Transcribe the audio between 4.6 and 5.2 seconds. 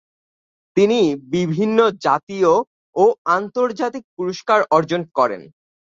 অর্জন